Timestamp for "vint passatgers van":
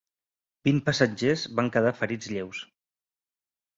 0.69-1.71